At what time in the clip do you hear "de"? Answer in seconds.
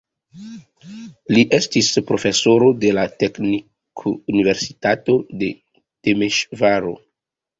2.85-2.93, 5.43-5.51